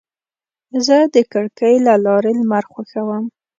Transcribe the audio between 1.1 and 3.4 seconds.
د کړکۍ له لارې لمر خوښوم.